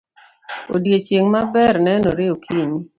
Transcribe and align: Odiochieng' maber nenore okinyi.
Odiochieng' 0.75 1.31
maber 1.33 1.73
nenore 1.85 2.25
okinyi. 2.35 2.79